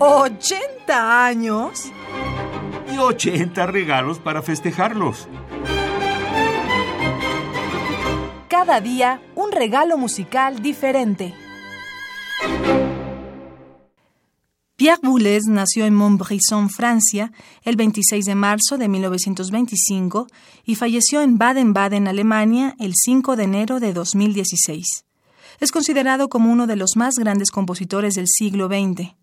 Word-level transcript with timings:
¿80 0.00 0.88
años? 0.88 1.92
Y 2.90 2.96
80 2.96 3.66
regalos 3.66 4.18
para 4.18 4.40
festejarlos. 4.40 5.28
Cada 8.48 8.80
día 8.80 9.20
un 9.34 9.52
regalo 9.52 9.98
musical 9.98 10.62
diferente. 10.62 11.34
Pierre 14.76 15.00
Boulez 15.02 15.42
nació 15.46 15.84
en 15.84 15.94
Montbrison, 15.94 16.70
Francia, 16.70 17.30
el 17.62 17.76
26 17.76 18.24
de 18.24 18.34
marzo 18.34 18.78
de 18.78 18.88
1925 18.88 20.28
y 20.64 20.76
falleció 20.76 21.20
en 21.20 21.36
Baden-Baden, 21.36 22.08
Alemania, 22.08 22.74
el 22.80 22.94
5 22.96 23.36
de 23.36 23.42
enero 23.42 23.80
de 23.80 23.92
2016. 23.92 25.04
Es 25.60 25.70
considerado 25.70 26.30
como 26.30 26.50
uno 26.50 26.66
de 26.66 26.76
los 26.76 26.92
más 26.96 27.16
grandes 27.16 27.50
compositores 27.50 28.14
del 28.14 28.28
siglo 28.28 28.68
XX. 28.68 29.19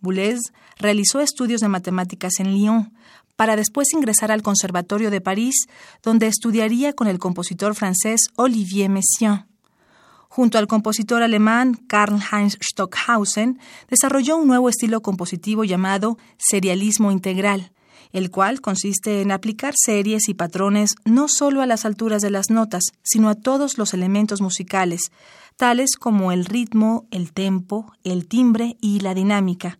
Boulez 0.00 0.38
realizó 0.78 1.20
estudios 1.20 1.60
de 1.60 1.68
matemáticas 1.68 2.40
en 2.40 2.54
Lyon, 2.54 2.92
para 3.36 3.56
después 3.56 3.92
ingresar 3.92 4.30
al 4.30 4.42
Conservatorio 4.42 5.10
de 5.10 5.20
París, 5.20 5.66
donde 6.02 6.26
estudiaría 6.26 6.92
con 6.92 7.08
el 7.08 7.18
compositor 7.18 7.74
francés 7.74 8.20
Olivier 8.36 8.90
Messiaen. 8.90 9.46
Junto 10.28 10.58
al 10.58 10.66
compositor 10.66 11.22
alemán 11.22 11.74
Karl-Heinz 11.86 12.58
Stockhausen, 12.60 13.60
desarrolló 13.88 14.36
un 14.36 14.48
nuevo 14.48 14.68
estilo 14.68 15.00
compositivo 15.00 15.62
llamado 15.62 16.18
serialismo 16.38 17.12
integral, 17.12 17.70
el 18.12 18.30
cual 18.30 18.60
consiste 18.60 19.20
en 19.20 19.30
aplicar 19.30 19.74
series 19.76 20.28
y 20.28 20.34
patrones 20.34 20.94
no 21.04 21.28
solo 21.28 21.62
a 21.62 21.66
las 21.66 21.84
alturas 21.84 22.20
de 22.20 22.30
las 22.30 22.50
notas, 22.50 22.82
sino 23.02 23.28
a 23.28 23.34
todos 23.36 23.78
los 23.78 23.94
elementos 23.94 24.40
musicales, 24.40 25.12
tales 25.56 25.96
como 25.96 26.32
el 26.32 26.44
ritmo, 26.44 27.06
el 27.10 27.32
tempo, 27.32 27.92
el 28.02 28.26
timbre 28.26 28.76
y 28.80 29.00
la 29.00 29.14
dinámica. 29.14 29.78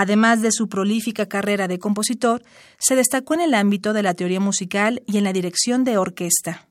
Además 0.00 0.42
de 0.42 0.52
su 0.52 0.68
prolífica 0.68 1.26
carrera 1.26 1.66
de 1.66 1.80
compositor, 1.80 2.44
se 2.78 2.94
destacó 2.94 3.34
en 3.34 3.40
el 3.40 3.52
ámbito 3.52 3.92
de 3.92 4.04
la 4.04 4.14
teoría 4.14 4.38
musical 4.38 5.02
y 5.06 5.18
en 5.18 5.24
la 5.24 5.32
dirección 5.32 5.82
de 5.82 5.98
orquesta. 5.98 6.68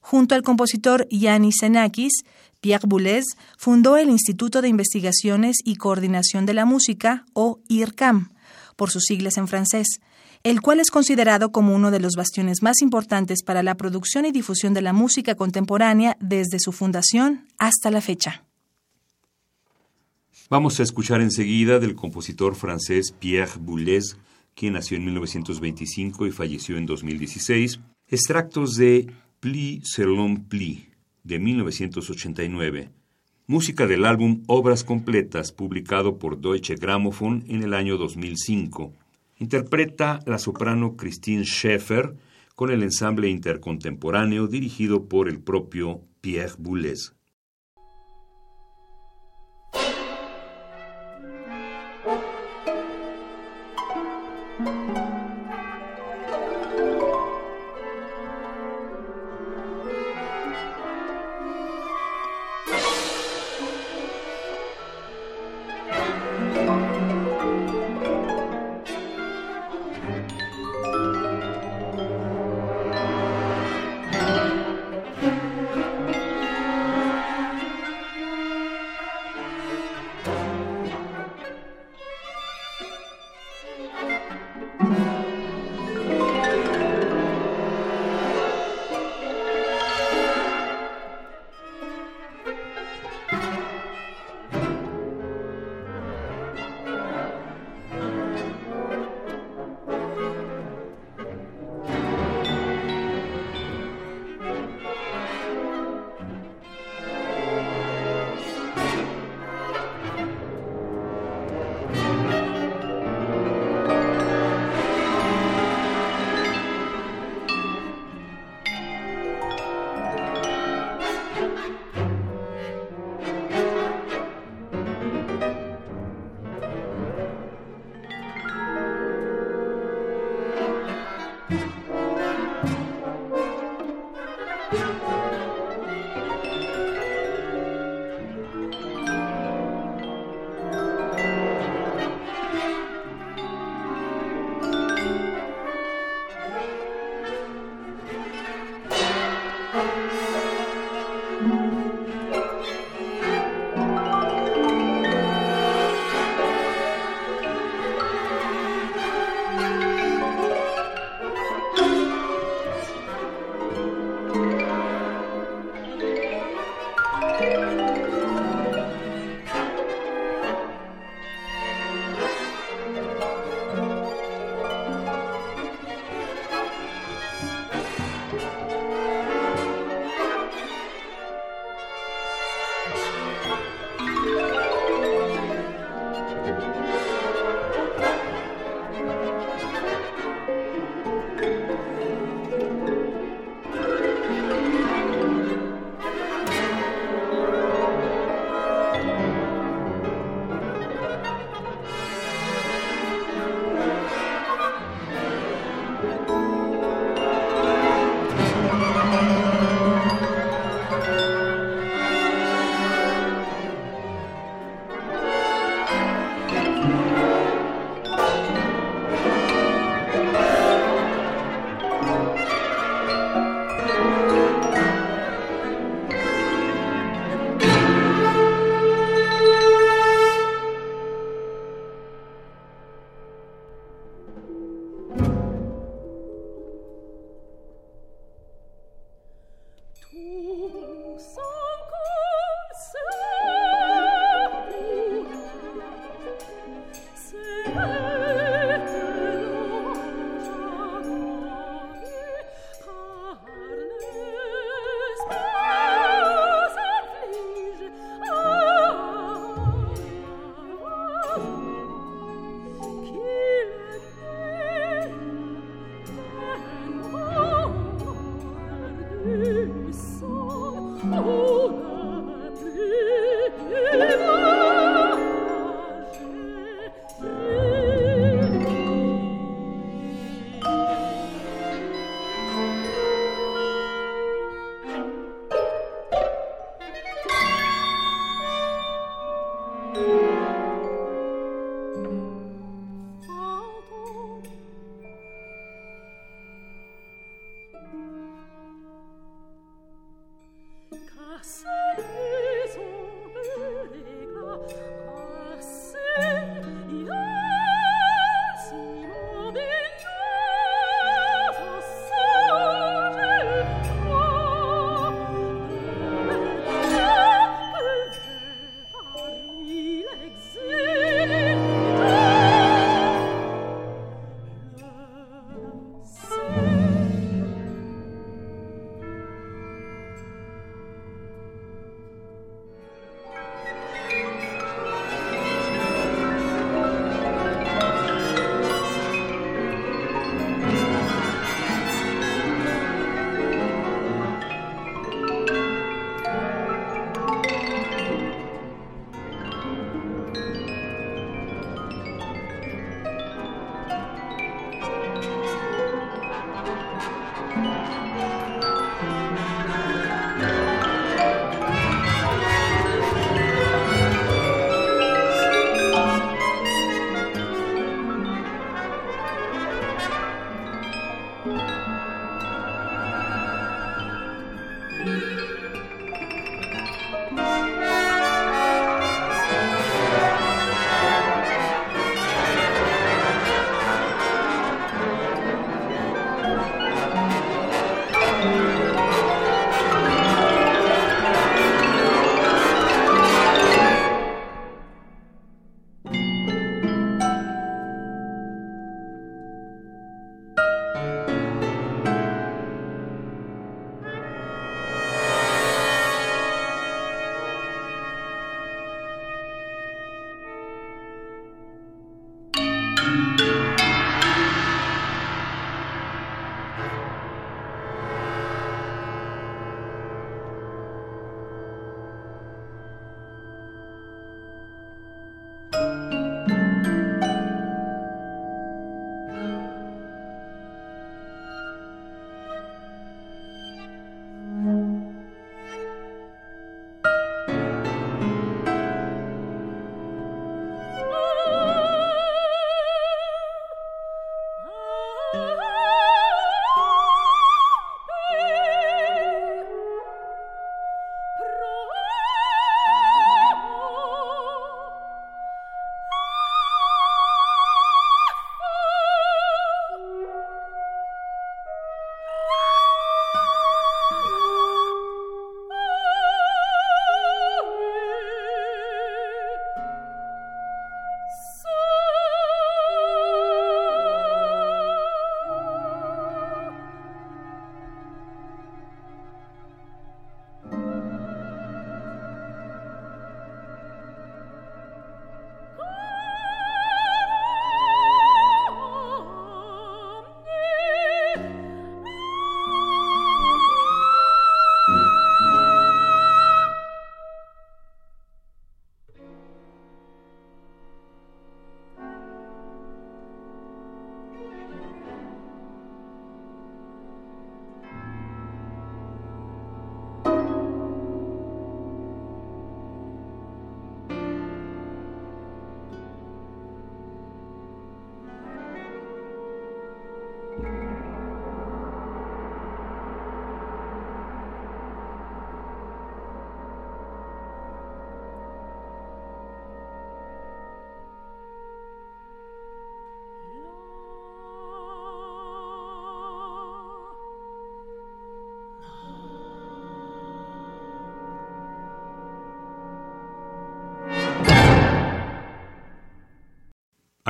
Junto 0.00 0.34
al 0.34 0.42
compositor 0.42 1.06
Yannis 1.08 1.58
Xenakis, 1.60 2.24
Pierre 2.60 2.88
Boulez 2.88 3.22
fundó 3.56 3.96
el 3.96 4.10
Instituto 4.10 4.60
de 4.60 4.66
Investigaciones 4.66 5.58
y 5.62 5.76
Coordinación 5.76 6.44
de 6.44 6.54
la 6.54 6.64
Música, 6.64 7.26
o 7.32 7.60
IRCAM, 7.68 8.32
por 8.74 8.90
sus 8.90 9.04
siglas 9.04 9.36
en 9.36 9.46
francés, 9.46 10.00
el 10.42 10.62
cual 10.62 10.80
es 10.80 10.90
considerado 10.90 11.52
como 11.52 11.76
uno 11.76 11.92
de 11.92 12.00
los 12.00 12.14
bastiones 12.16 12.60
más 12.60 12.82
importantes 12.82 13.44
para 13.44 13.62
la 13.62 13.76
producción 13.76 14.26
y 14.26 14.32
difusión 14.32 14.74
de 14.74 14.82
la 14.82 14.92
música 14.92 15.36
contemporánea 15.36 16.16
desde 16.18 16.58
su 16.58 16.72
fundación 16.72 17.46
hasta 17.60 17.92
la 17.92 18.00
fecha. 18.00 18.42
Vamos 20.52 20.78
a 20.80 20.82
escuchar 20.82 21.22
enseguida 21.22 21.78
del 21.78 21.94
compositor 21.94 22.54
francés 22.56 23.14
Pierre 23.18 23.52
Boulez, 23.58 24.18
quien 24.54 24.74
nació 24.74 24.98
en 24.98 25.06
1925 25.06 26.26
y 26.26 26.30
falleció 26.30 26.76
en 26.76 26.84
2016, 26.84 27.80
extractos 28.06 28.74
de 28.74 29.06
Pli 29.40 29.80
selon 29.82 30.44
Pli, 30.50 30.90
de 31.24 31.38
1989, 31.38 32.90
música 33.46 33.86
del 33.86 34.04
álbum 34.04 34.42
Obras 34.46 34.84
Completas, 34.84 35.52
publicado 35.52 36.18
por 36.18 36.38
Deutsche 36.38 36.74
Grammophon 36.74 37.44
en 37.48 37.62
el 37.62 37.72
año 37.72 37.96
2005. 37.96 38.92
Interpreta 39.38 40.20
la 40.26 40.36
soprano 40.36 40.98
Christine 40.98 41.46
Schaeffer 41.46 42.14
con 42.54 42.70
el 42.70 42.82
ensamble 42.82 43.30
intercontemporáneo 43.30 44.48
dirigido 44.48 45.08
por 45.08 45.30
el 45.30 45.40
propio 45.40 46.02
Pierre 46.20 46.56
Boulez. 46.58 47.14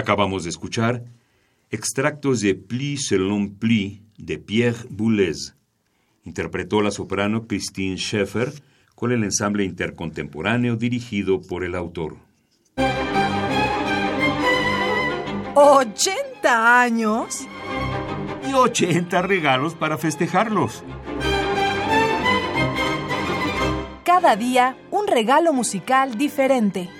Acabamos 0.02 0.42
de 0.42 0.50
escuchar 0.50 1.04
extractos 1.70 2.40
de 2.40 2.56
Pli 2.56 2.96
selon 2.96 3.54
Pli 3.54 4.02
de 4.18 4.36
Pierre 4.36 4.80
Boulez. 4.90 5.54
Interpretó 6.24 6.82
la 6.82 6.90
soprano 6.90 7.46
Christine 7.46 7.96
Schaeffer 7.96 8.52
con 8.96 9.12
el 9.12 9.22
ensamble 9.22 9.62
intercontemporáneo 9.62 10.74
dirigido 10.74 11.40
por 11.40 11.62
el 11.62 11.76
autor. 11.76 12.16
¿80 15.54 16.46
años? 16.46 17.46
Y 18.48 18.54
80 18.54 19.22
regalos 19.22 19.76
para 19.76 19.98
festejarlos. 19.98 20.82
Cada 24.02 24.34
día 24.34 24.76
un 24.90 25.06
regalo 25.06 25.52
musical 25.52 26.18
diferente. 26.18 26.90